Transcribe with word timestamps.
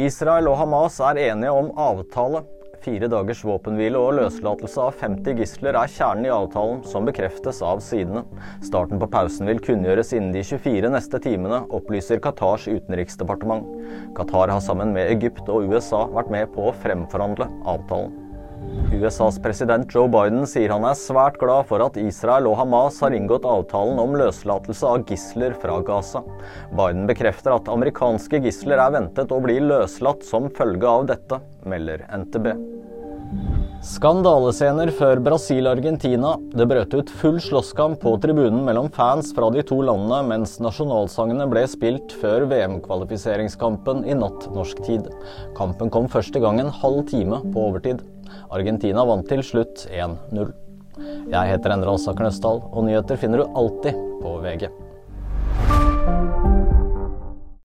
Israel 0.00 0.48
og 0.48 0.56
Hamas 0.60 0.96
er 1.04 1.18
enige 1.20 1.52
om 1.52 1.70
avtale. 1.76 2.40
Fire 2.80 3.10
dagers 3.12 3.42
våpenhvile 3.44 4.00
og 4.00 4.14
løslatelse 4.16 4.80
av 4.80 4.94
50 5.02 5.36
gisler 5.36 5.76
er 5.76 5.90
kjernen 5.92 6.24
i 6.24 6.32
avtalen, 6.32 6.80
som 6.88 7.04
bekreftes 7.04 7.60
av 7.66 7.82
sidene. 7.84 8.22
Starten 8.64 9.02
på 9.02 9.10
pausen 9.12 9.50
vil 9.50 9.60
kunngjøres 9.60 10.14
innen 10.16 10.32
de 10.32 10.40
24 10.46 10.94
neste 10.94 11.20
timene, 11.20 11.60
opplyser 11.76 12.22
Qatars 12.24 12.64
utenriksdepartement. 12.70 13.68
Qatar 14.16 14.54
har 14.54 14.64
sammen 14.64 14.96
med 14.96 15.12
Egypt 15.12 15.52
og 15.52 15.68
USA 15.68 16.06
vært 16.16 16.32
med 16.32 16.48
på 16.56 16.70
å 16.70 16.76
fremforhandle 16.80 17.50
avtalen. 17.68 18.29
USAs 18.92 19.38
president 19.42 19.94
Joe 19.94 20.08
Biden 20.10 20.42
sier 20.50 20.72
han 20.74 20.84
er 20.84 20.98
svært 20.98 21.38
glad 21.40 21.68
for 21.68 21.82
at 21.84 21.96
Israel 22.00 22.48
og 22.50 22.58
Hamas 22.58 22.98
har 23.04 23.14
inngått 23.16 23.46
avtalen 23.48 24.00
om 24.02 24.16
løslatelse 24.18 24.88
av 24.88 25.06
gisler 25.08 25.54
fra 25.62 25.78
Gaza. 25.86 26.24
Biden 26.74 27.06
bekrefter 27.08 27.54
at 27.56 27.70
amerikanske 27.72 28.42
gisler 28.44 28.82
er 28.82 28.96
ventet 28.98 29.32
å 29.32 29.40
bli 29.44 29.60
løslatt 29.62 30.26
som 30.26 30.50
følge 30.56 30.90
av 30.90 31.08
dette, 31.12 31.40
melder 31.70 32.04
NTB. 32.10 32.52
Skandalescener 33.80 34.90
før 34.92 35.22
Brasil-Argentina. 35.24 36.34
Det 36.52 36.66
brøt 36.68 36.92
ut 36.98 37.12
full 37.22 37.38
slåsskamp 37.40 38.02
på 38.02 38.12
tribunen 38.20 38.60
mellom 38.66 38.90
fans 38.92 39.30
fra 39.32 39.48
de 39.54 39.62
to 39.64 39.78
landene 39.86 40.20
mens 40.28 40.58
nasjonalsangene 40.60 41.46
ble 41.48 41.62
spilt 41.70 42.12
før 42.20 42.44
VM-kvalifiseringskampen 42.50 44.04
i 44.04 44.18
natt 44.18 44.50
norsk 44.52 44.82
tid. 44.84 45.08
Kampen 45.56 45.88
kom 45.94 46.10
første 46.12 46.42
gang 46.44 46.60
en 46.60 46.74
halv 46.82 47.06
time 47.08 47.40
på 47.54 47.70
overtid. 47.70 48.04
Argentina 48.50 49.04
vant 49.06 49.28
til 49.30 49.42
slutt 49.46 49.84
1-0. 49.94 50.52
Jeg 51.30 51.50
heter 51.52 51.74
Endre 51.74 51.94
Alsa 51.94 52.14
Knøsdal, 52.18 52.64
og 52.66 52.86
nyheter 52.86 53.18
finner 53.20 53.44
du 53.44 53.58
alltid 53.58 53.94
på 54.20 54.32
VG. 54.42 54.66